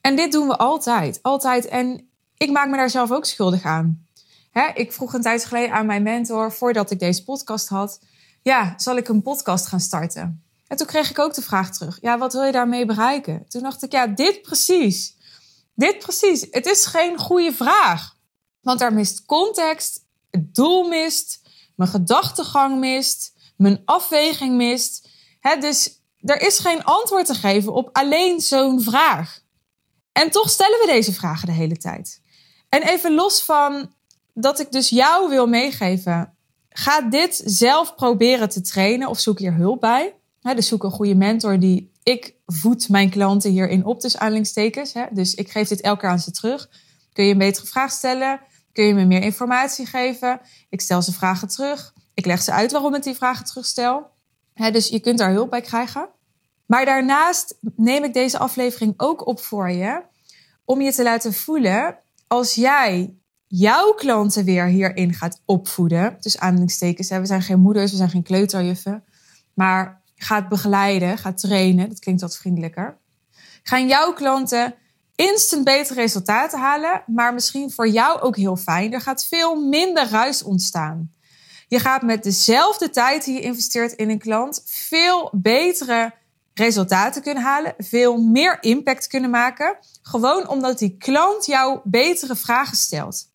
En 0.00 0.16
dit 0.16 0.32
doen 0.32 0.46
we 0.48 0.56
altijd, 0.56 1.18
altijd. 1.22 1.66
En 1.66 2.08
ik 2.36 2.50
maak 2.50 2.68
me 2.68 2.76
daar 2.76 2.90
zelf 2.90 3.10
ook 3.10 3.24
schuldig 3.24 3.64
aan. 3.64 4.06
Hè, 4.50 4.70
ik 4.74 4.92
vroeg 4.92 5.14
een 5.14 5.22
tijd 5.22 5.44
geleden 5.44 5.74
aan 5.74 5.86
mijn 5.86 6.02
mentor, 6.02 6.52
voordat 6.52 6.90
ik 6.90 6.98
deze 6.98 7.24
podcast 7.24 7.68
had, 7.68 8.00
ja, 8.42 8.74
zal 8.76 8.96
ik 8.96 9.08
een 9.08 9.22
podcast 9.22 9.66
gaan 9.66 9.80
starten? 9.80 10.44
En 10.66 10.76
toen 10.76 10.86
kreeg 10.86 11.10
ik 11.10 11.18
ook 11.18 11.34
de 11.34 11.42
vraag 11.42 11.72
terug, 11.72 11.98
ja, 12.00 12.18
wat 12.18 12.32
wil 12.32 12.44
je 12.44 12.52
daarmee 12.52 12.86
bereiken? 12.86 13.44
Toen 13.48 13.62
dacht 13.62 13.82
ik, 13.82 13.92
ja, 13.92 14.06
dit 14.06 14.42
precies. 14.42 15.16
Dit 15.74 15.98
precies. 15.98 16.46
Het 16.50 16.66
is 16.66 16.86
geen 16.86 17.18
goede 17.18 17.52
vraag. 17.52 18.16
Want 18.60 18.78
daar 18.78 18.92
mist 18.92 19.26
context, 19.26 20.04
het 20.30 20.54
doel 20.54 20.88
mist, 20.88 21.40
mijn 21.76 21.90
gedachtegang 21.90 22.78
mist, 22.78 23.32
mijn 23.56 23.82
afweging 23.84 24.56
mist. 24.56 25.08
dus 25.60 26.00
er 26.20 26.40
is 26.40 26.58
geen 26.58 26.84
antwoord 26.84 27.26
te 27.26 27.34
geven 27.34 27.72
op 27.72 27.88
alleen 27.92 28.40
zo'n 28.40 28.82
vraag. 28.82 29.40
En 30.12 30.30
toch 30.30 30.50
stellen 30.50 30.78
we 30.78 30.86
deze 30.86 31.12
vragen 31.12 31.46
de 31.46 31.52
hele 31.52 31.76
tijd. 31.76 32.20
En 32.68 32.82
even 32.82 33.14
los 33.14 33.42
van 33.42 33.94
dat 34.34 34.58
ik 34.58 34.72
dus 34.72 34.88
jou 34.88 35.28
wil 35.28 35.46
meegeven. 35.46 36.36
Ga 36.72 37.00
dit 37.00 37.42
zelf 37.44 37.94
proberen 37.94 38.48
te 38.48 38.60
trainen 38.60 39.08
of 39.08 39.20
zoek 39.20 39.38
hier 39.38 39.54
hulp 39.54 39.80
bij. 39.80 40.14
dus 40.40 40.68
zoek 40.68 40.84
een 40.84 40.90
goede 40.90 41.14
mentor 41.14 41.58
die 41.58 41.92
ik 42.02 42.34
voed 42.46 42.88
mijn 42.88 43.10
klanten 43.10 43.50
hierin 43.50 43.84
op, 43.84 44.00
dus 44.00 44.16
aanhalingstekens. 44.16 44.92
Dus 45.10 45.34
ik 45.34 45.50
geef 45.50 45.68
dit 45.68 45.80
elke 45.80 46.00
keer 46.00 46.08
aan 46.08 46.18
ze 46.18 46.30
terug. 46.30 46.68
Kun 47.12 47.24
je 47.24 47.32
een 47.32 47.38
betere 47.38 47.66
vraag 47.66 47.90
stellen? 47.90 48.40
Kun 48.72 48.84
je 48.84 48.94
me 48.94 49.04
meer 49.04 49.22
informatie 49.22 49.86
geven? 49.86 50.40
Ik 50.68 50.80
stel 50.80 51.02
ze 51.02 51.12
vragen 51.12 51.48
terug. 51.48 51.94
Ik 52.14 52.26
leg 52.26 52.42
ze 52.42 52.52
uit 52.52 52.72
waarom 52.72 52.94
ik 52.94 53.02
die 53.02 53.14
vragen 53.14 53.44
terugstel. 53.44 54.10
dus 54.54 54.88
je 54.88 55.00
kunt 55.00 55.18
daar 55.18 55.32
hulp 55.32 55.50
bij 55.50 55.60
krijgen. 55.60 56.08
Maar 56.66 56.84
daarnaast 56.84 57.56
neem 57.76 58.04
ik 58.04 58.12
deze 58.12 58.38
aflevering 58.38 58.94
ook 58.96 59.26
op 59.26 59.40
voor 59.40 59.70
je 59.70 60.02
om 60.64 60.80
je 60.80 60.92
te 60.92 61.02
laten 61.02 61.32
voelen 61.32 61.98
als 62.26 62.54
jij 62.54 63.14
jouw 63.52 63.92
klanten 63.92 64.44
weer 64.44 64.66
hierin 64.66 65.14
gaat 65.14 65.42
opvoeden. 65.44 66.16
Dus 66.20 66.38
aanhalingstekens, 66.38 67.08
we 67.08 67.26
zijn 67.26 67.42
geen 67.42 67.60
moeders, 67.60 67.90
we 67.90 67.96
zijn 67.96 68.10
geen 68.10 68.22
kleuterjuffen. 68.22 69.04
Maar 69.54 70.02
gaat 70.16 70.48
begeleiden, 70.48 71.18
gaat 71.18 71.38
trainen. 71.38 71.88
Dat 71.88 71.98
klinkt 71.98 72.20
wat 72.20 72.36
vriendelijker. 72.36 72.98
Gaan 73.62 73.88
jouw 73.88 74.12
klanten 74.12 74.74
instant 75.14 75.64
betere 75.64 76.00
resultaten 76.00 76.58
halen, 76.58 77.02
maar 77.06 77.34
misschien 77.34 77.70
voor 77.70 77.88
jou 77.88 78.20
ook 78.20 78.36
heel 78.36 78.56
fijn. 78.56 78.92
Er 78.92 79.00
gaat 79.00 79.26
veel 79.26 79.54
minder 79.64 80.08
ruis 80.08 80.42
ontstaan. 80.42 81.12
Je 81.68 81.78
gaat 81.78 82.02
met 82.02 82.22
dezelfde 82.22 82.90
tijd 82.90 83.24
die 83.24 83.34
je 83.34 83.40
investeert 83.40 83.92
in 83.92 84.10
een 84.10 84.18
klant 84.18 84.62
veel 84.64 85.30
betere 85.32 86.12
resultaten 86.54 87.22
kunnen 87.22 87.42
halen, 87.42 87.74
veel 87.78 88.22
meer 88.22 88.58
impact 88.60 89.06
kunnen 89.06 89.30
maken. 89.30 89.78
Gewoon 90.02 90.48
omdat 90.48 90.78
die 90.78 90.96
klant 90.96 91.46
jou 91.46 91.80
betere 91.84 92.36
vragen 92.36 92.76
stelt. 92.76 93.29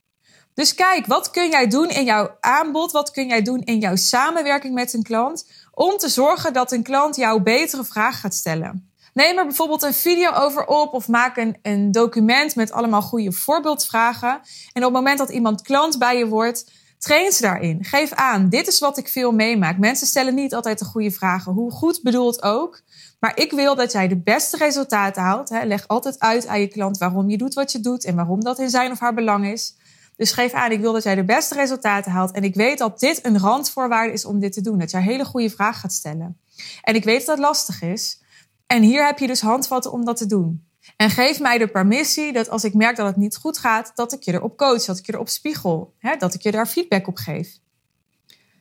Dus 0.56 0.76
kijk, 0.76 1.06
wat 1.06 1.30
kun 1.30 1.50
jij 1.50 1.68
doen 1.68 1.90
in 1.90 2.04
jouw 2.04 2.38
aanbod? 2.40 2.92
Wat 2.92 3.12
kun 3.12 3.28
jij 3.28 3.42
doen 3.42 3.62
in 3.64 3.80
jouw 3.80 3.96
samenwerking 3.96 4.74
met 4.74 4.94
een 4.94 5.04
klant? 5.04 5.50
Om 5.72 5.98
te 5.98 6.10
zorgen 6.10 6.54
dat 6.54 6.72
een 6.72 6.84
klant 6.84 7.16
jou 7.16 7.42
betere 7.42 7.84
vragen 7.84 8.20
gaat 8.20 8.34
stellen. 8.34 8.90
Neem 9.14 9.38
er 9.38 9.46
bijvoorbeeld 9.46 9.84
een 9.84 9.94
video 9.94 10.32
over 10.32 10.66
op 10.66 10.94
of 10.94 11.08
maak 11.08 11.38
een, 11.38 11.58
een 11.62 11.92
document 11.92 12.56
met 12.56 12.72
allemaal 12.72 13.02
goede 13.02 13.32
voorbeeldvragen. 13.32 14.30
En 14.74 14.86
op 14.86 14.94
het 14.94 14.94
moment 14.94 15.18
dat 15.18 15.30
iemand 15.30 15.62
klant 15.62 15.98
bij 15.98 16.18
je 16.18 16.28
wordt, 16.28 16.72
train 16.98 17.32
ze 17.32 17.42
daarin. 17.42 17.84
Geef 17.84 18.12
aan, 18.12 18.50
dit 18.50 18.68
is 18.68 18.80
wat 18.80 18.98
ik 18.98 19.08
veel 19.08 19.32
meemaak. 19.32 19.78
Mensen 19.78 20.08
stellen 20.08 20.36
niet 20.36 20.54
altijd 20.54 20.80
de 20.80 20.86
goede 20.86 21.12
vragen, 21.12 21.54
hoe 21.54 21.72
goed 21.72 22.00
bedoeld 22.04 22.44
ook. 22.44 22.82
Maar 23.20 23.38
ik 23.38 23.52
wil 23.52 23.76
dat 23.76 23.92
jij 23.92 24.08
de 24.08 24.22
beste 24.22 24.58
resultaten 24.58 25.22
haalt. 25.22 25.50
Leg 25.64 25.88
altijd 25.88 26.20
uit 26.20 26.48
aan 26.48 26.60
je 26.60 26.68
klant 26.68 26.98
waarom 26.98 27.30
je 27.30 27.38
doet 27.38 27.54
wat 27.54 27.72
je 27.72 27.80
doet 27.80 28.06
en 28.06 28.16
waarom 28.16 28.44
dat 28.44 28.60
in 28.60 28.70
zijn 28.70 28.92
of 28.92 29.00
haar 29.00 29.14
belang 29.14 29.48
is. 29.48 29.76
Dus 30.18 30.32
geef 30.32 30.54
aan, 30.54 30.72
ik 30.72 30.80
wil 30.80 30.94
dat 30.94 31.04
jij 31.04 31.16
de 31.16 31.24
beste 31.24 31.56
resultaten 31.56 32.12
haalt. 32.12 32.32
En 32.32 32.44
ik 32.44 32.56
weet 32.56 32.78
dat 32.78 33.00
dit 33.00 33.26
een 33.26 33.40
randvoorwaarde 33.40 34.14
is 34.14 34.26
om 34.26 34.40
dit 34.40 34.54
te 34.54 34.62
doen. 34.62 34.80
Dat 34.80 34.92
jij 34.92 35.02
hele 35.02 35.26
goede 35.26 35.50
vragen 35.50 35.80
gaat 35.80 35.94
stellen. 35.94 36.40
En 36.82 36.96
ik 36.96 37.04
weet 37.04 37.26
dat 37.26 37.38
dat 37.38 37.46
lastig 37.46 37.82
is. 37.82 38.22
En 38.68 38.82
hier 38.82 39.06
heb 39.06 39.20
je 39.20 39.28
dus 39.28 39.42
handvatten 39.42 39.92
om 39.92 40.06
dat 40.06 40.18
te 40.18 40.26
doen. 40.26 40.66
En 40.96 41.10
geef 41.10 41.40
mij 41.40 41.58
de 41.58 41.68
permissie 41.68 42.34
dat 42.34 42.50
als 42.50 42.64
ik 42.64 42.74
merk 42.74 42.96
dat 42.96 43.06
het 43.06 43.16
niet 43.16 43.36
goed 43.36 43.58
gaat, 43.58 43.92
dat 43.96 44.14
ik 44.14 44.24
je 44.24 44.34
erop 44.34 44.58
coach, 44.58 44.86
dat 44.86 44.98
ik 44.98 45.06
je 45.06 45.14
erop 45.14 45.30
spiegel, 45.30 45.94
hè, 45.98 46.16
dat 46.16 46.34
ik 46.34 46.42
je 46.42 46.52
daar 46.52 46.68
feedback 46.68 47.08
op 47.08 47.18
geef. 47.18 47.60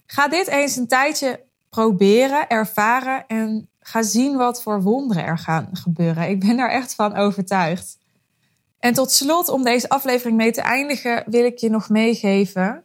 Ga 0.07 0.29
dit 0.29 0.47
eens 0.47 0.77
een 0.77 0.89
tijdje 0.89 1.45
proberen, 1.69 2.49
ervaren 2.49 3.27
en 3.27 3.69
ga 3.81 4.03
zien 4.03 4.37
wat 4.37 4.63
voor 4.63 4.83
wonderen 4.83 5.25
er 5.25 5.39
gaan 5.39 5.69
gebeuren. 5.73 6.29
Ik 6.29 6.41
ben 6.41 6.57
daar 6.57 6.71
echt 6.71 6.95
van 6.95 7.15
overtuigd. 7.17 7.99
En 8.85 8.93
tot 8.93 9.11
slot, 9.11 9.49
om 9.49 9.63
deze 9.63 9.89
aflevering 9.89 10.37
mee 10.37 10.53
te 10.53 10.61
eindigen, 10.61 11.25
wil 11.27 11.45
ik 11.45 11.59
je 11.59 11.71
nog 11.71 11.89
meegeven. 11.89 12.85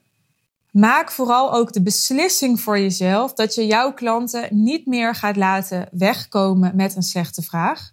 Maak 0.72 1.12
vooral 1.12 1.53
ook 1.53 1.74
de 1.74 1.82
beslissing 1.82 2.62
voor 2.62 2.79
jezelf 2.79 3.34
dat 3.34 3.56
je 3.56 3.65
jouw 3.65 3.94
klanten 3.94 4.48
niet 4.51 4.86
meer 4.86 5.15
gaat 5.15 5.36
laten 5.36 5.88
wegkomen 5.91 6.75
met 6.75 6.96
een 6.96 7.03
slechte 7.03 7.41
vraag. 7.41 7.91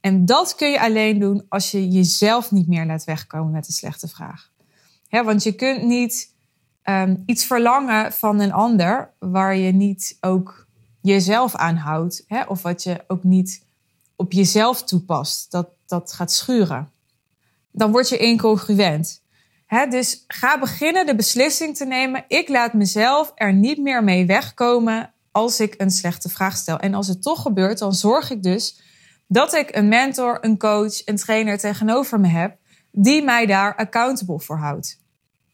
En 0.00 0.24
dat 0.24 0.54
kun 0.54 0.70
je 0.70 0.80
alleen 0.80 1.18
doen 1.18 1.46
als 1.48 1.70
je 1.70 1.88
jezelf 1.88 2.50
niet 2.50 2.68
meer 2.68 2.86
laat 2.86 3.04
wegkomen 3.04 3.52
met 3.52 3.66
een 3.66 3.74
slechte 3.74 4.08
vraag. 4.08 4.50
want 5.10 5.42
je 5.42 5.52
kunt 5.52 5.82
niet 5.82 6.32
um, 6.84 7.22
iets 7.26 7.44
verlangen 7.44 8.12
van 8.12 8.40
een 8.40 8.52
ander 8.52 9.10
waar 9.18 9.56
je 9.56 9.72
niet 9.72 10.16
ook 10.20 10.66
jezelf 11.00 11.54
aanhoudt. 11.54 12.24
Hè? 12.26 12.42
Of 12.42 12.62
wat 12.62 12.82
je 12.82 13.04
ook 13.06 13.24
niet 13.24 13.64
op 14.16 14.32
jezelf 14.32 14.82
toepast. 14.82 15.50
Dat, 15.50 15.68
dat 15.86 16.12
gaat 16.12 16.32
schuren 16.32 16.94
dan 17.76 17.90
word 17.90 18.08
je 18.08 18.16
incongruent. 18.16 19.22
Dus 19.88 20.24
ga 20.26 20.58
beginnen 20.58 21.06
de 21.06 21.14
beslissing 21.14 21.76
te 21.76 21.84
nemen. 21.84 22.24
Ik 22.28 22.48
laat 22.48 22.72
mezelf 22.72 23.32
er 23.34 23.52
niet 23.52 23.78
meer 23.78 24.04
mee 24.04 24.26
wegkomen 24.26 25.12
als 25.30 25.60
ik 25.60 25.74
een 25.76 25.90
slechte 25.90 26.28
vraag 26.28 26.56
stel. 26.56 26.78
En 26.78 26.94
als 26.94 27.08
het 27.08 27.22
toch 27.22 27.42
gebeurt, 27.42 27.78
dan 27.78 27.94
zorg 27.94 28.30
ik 28.30 28.42
dus 28.42 28.80
dat 29.26 29.54
ik 29.54 29.76
een 29.76 29.88
mentor, 29.88 30.38
een 30.40 30.58
coach, 30.58 31.06
een 31.06 31.16
trainer 31.16 31.58
tegenover 31.58 32.20
me 32.20 32.28
heb 32.28 32.56
die 32.92 33.22
mij 33.22 33.46
daar 33.46 33.76
accountable 33.76 34.40
voor 34.40 34.58
houdt. 34.58 34.98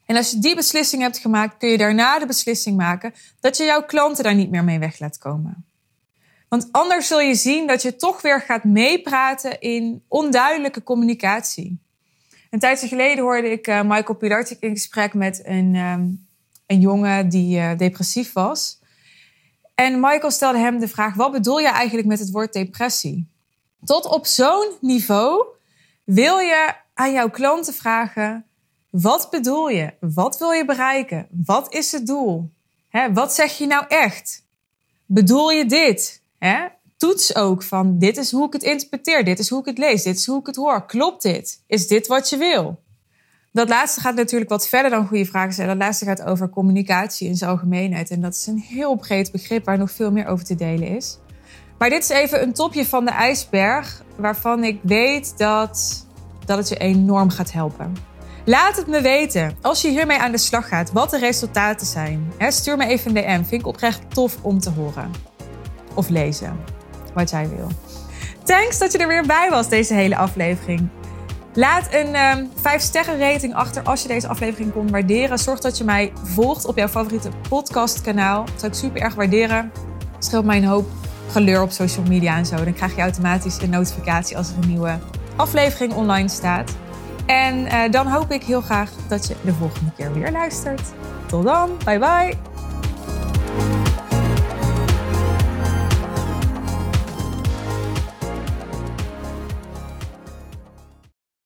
En 0.05 0.15
als 0.15 0.31
je 0.31 0.39
die 0.39 0.55
beslissing 0.55 1.01
hebt 1.01 1.17
gemaakt, 1.17 1.57
kun 1.57 1.69
je 1.69 1.77
daarna 1.77 2.19
de 2.19 2.25
beslissing 2.25 2.77
maken 2.77 3.13
dat 3.39 3.57
je 3.57 3.63
jouw 3.63 3.85
klanten 3.85 4.23
daar 4.23 4.35
niet 4.35 4.49
meer 4.49 4.63
mee 4.63 4.79
weg 4.79 4.99
laat 4.99 5.17
komen. 5.17 5.65
Want 6.49 6.67
anders 6.71 7.07
zul 7.07 7.19
je 7.19 7.35
zien 7.35 7.67
dat 7.67 7.81
je 7.81 7.95
toch 7.95 8.21
weer 8.21 8.41
gaat 8.41 8.63
meepraten 8.63 9.59
in 9.59 10.03
onduidelijke 10.07 10.83
communicatie. 10.83 11.82
Een 12.53 12.59
tijdje 12.59 12.87
geleden 12.87 13.23
hoorde 13.23 13.51
ik 13.51 13.67
uh, 13.67 13.81
Michael 13.81 14.13
Pilarczyk 14.13 14.57
in 14.59 14.71
gesprek 14.71 15.13
met 15.13 15.41
een, 15.45 15.75
um, 15.75 16.27
een 16.67 16.79
jongen 16.79 17.29
die 17.29 17.57
uh, 17.57 17.77
depressief 17.77 18.33
was. 18.33 18.79
En 19.75 19.99
Michael 19.99 20.31
stelde 20.31 20.57
hem 20.57 20.79
de 20.79 20.87
vraag: 20.87 21.15
wat 21.15 21.31
bedoel 21.31 21.59
je 21.59 21.67
eigenlijk 21.67 22.07
met 22.07 22.19
het 22.19 22.31
woord 22.31 22.53
depressie? 22.53 23.27
Tot 23.83 24.05
op 24.05 24.25
zo'n 24.25 24.71
niveau 24.81 25.45
wil 26.03 26.37
je 26.37 26.73
aan 26.93 27.11
jouw 27.11 27.29
klanten 27.29 27.73
vragen: 27.73 28.45
wat 28.89 29.27
bedoel 29.31 29.69
je? 29.69 29.93
Wat 29.99 30.37
wil 30.37 30.51
je 30.51 30.65
bereiken? 30.65 31.27
Wat 31.45 31.73
is 31.73 31.91
het 31.91 32.07
doel? 32.07 32.49
Wat 33.13 33.33
zeg 33.33 33.57
je 33.57 33.65
nou 33.65 33.85
echt? 33.87 34.45
Bedoel 35.05 35.51
je 35.51 35.65
dit? 35.65 36.21
Hè? 36.37 36.65
Toets 37.03 37.35
ook 37.35 37.63
van 37.63 37.97
dit 37.99 38.17
is 38.17 38.31
hoe 38.31 38.45
ik 38.45 38.53
het 38.53 38.63
interpreteer, 38.63 39.23
dit 39.23 39.39
is 39.39 39.49
hoe 39.49 39.59
ik 39.59 39.65
het 39.65 39.77
lees, 39.77 40.03
dit 40.03 40.17
is 40.17 40.25
hoe 40.25 40.39
ik 40.39 40.45
het 40.45 40.55
hoor. 40.55 40.85
Klopt 40.85 41.21
dit? 41.21 41.63
Is 41.67 41.87
dit 41.87 42.07
wat 42.07 42.29
je 42.29 42.37
wil? 42.37 42.79
Dat 43.51 43.69
laatste 43.69 44.01
gaat 44.01 44.15
natuurlijk 44.15 44.49
wat 44.49 44.67
verder 44.67 44.91
dan 44.91 45.07
goede 45.07 45.25
vragen 45.25 45.53
stellen. 45.53 45.77
Dat 45.77 45.87
laatste 45.87 46.05
gaat 46.05 46.23
over 46.23 46.49
communicatie 46.49 47.27
in 47.27 47.35
zijn 47.35 47.49
algemeenheid. 47.49 48.09
En 48.09 48.21
dat 48.21 48.33
is 48.33 48.47
een 48.47 48.57
heel 48.57 48.95
breed 48.95 49.31
begrip 49.31 49.65
waar 49.65 49.77
nog 49.77 49.91
veel 49.91 50.11
meer 50.11 50.27
over 50.27 50.45
te 50.45 50.55
delen 50.55 50.87
is. 50.87 51.17
Maar 51.77 51.89
dit 51.89 52.03
is 52.03 52.09
even 52.09 52.41
een 52.41 52.53
topje 52.53 52.85
van 52.85 53.05
de 53.05 53.11
ijsberg 53.11 54.03
waarvan 54.15 54.63
ik 54.63 54.79
weet 54.83 55.37
dat, 55.37 56.05
dat 56.45 56.57
het 56.57 56.69
je 56.69 56.77
enorm 56.77 57.29
gaat 57.29 57.51
helpen. 57.51 57.93
Laat 58.45 58.75
het 58.75 58.87
me 58.87 59.01
weten 59.01 59.57
als 59.61 59.81
je 59.81 59.89
hiermee 59.89 60.17
aan 60.17 60.31
de 60.31 60.37
slag 60.37 60.67
gaat, 60.67 60.91
wat 60.91 61.09
de 61.09 61.17
resultaten 61.17 61.87
zijn. 61.87 62.31
stuur 62.37 62.77
me 62.77 62.85
even 62.85 63.17
een 63.17 63.23
DM, 63.23 63.47
vind 63.47 63.61
ik 63.61 63.67
oprecht 63.67 64.01
tof 64.13 64.37
om 64.41 64.59
te 64.59 64.69
horen 64.69 65.11
of 65.95 66.09
lezen 66.09 66.81
wat 67.13 67.29
jij 67.29 67.49
wil. 67.49 67.67
Thanks 68.43 68.77
dat 68.79 68.91
je 68.91 68.97
er 68.97 69.07
weer 69.07 69.25
bij 69.25 69.47
was 69.49 69.69
deze 69.69 69.93
hele 69.93 70.17
aflevering. 70.17 70.89
Laat 71.53 71.87
een 71.93 72.07
um, 72.07 72.13
ehm, 72.13 72.45
5 72.55 72.81
sterren 72.81 73.19
rating 73.19 73.53
achter 73.53 73.83
als 73.83 74.01
je 74.01 74.07
deze 74.07 74.27
aflevering 74.27 74.73
kon 74.73 74.91
waarderen. 74.91 75.39
Zorg 75.39 75.59
dat 75.59 75.77
je 75.77 75.83
mij 75.83 76.13
volgt 76.23 76.65
op 76.65 76.77
jouw 76.77 76.87
favoriete 76.87 77.29
podcastkanaal. 77.49 78.45
Dat 78.45 78.53
zou 78.59 78.71
ik 78.71 78.77
super 78.77 79.01
erg 79.01 79.15
waarderen. 79.15 79.71
Scheelt 80.19 80.45
mij 80.45 80.57
een 80.57 80.65
hoop 80.65 80.89
geleur 81.29 81.61
op 81.61 81.71
social 81.71 82.05
media 82.05 82.37
en 82.37 82.45
zo. 82.45 82.63
Dan 82.63 82.73
krijg 82.73 82.95
je 82.95 83.01
automatisch 83.01 83.61
een 83.61 83.69
notificatie 83.69 84.37
als 84.37 84.49
er 84.49 84.55
een 84.61 84.69
nieuwe 84.69 84.99
aflevering 85.35 85.93
online 85.93 86.27
staat. 86.27 86.71
En 87.25 87.91
dan 87.91 88.07
hoop 88.07 88.31
ik 88.31 88.43
heel 88.43 88.61
graag 88.61 88.89
dat 89.07 89.27
je 89.27 89.35
de 89.41 89.53
volgende 89.53 89.91
keer 89.97 90.13
weer 90.13 90.31
luistert. 90.31 90.81
Tot 91.27 91.43
dan, 91.43 91.69
bye 91.85 91.99
bye! 91.99 92.52